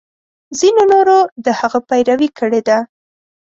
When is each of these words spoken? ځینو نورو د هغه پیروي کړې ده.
ځینو 0.59 0.83
نورو 0.93 1.17
د 1.45 1.47
هغه 1.59 1.79
پیروي 1.89 2.29
کړې 2.39 2.61
ده. 2.67 2.77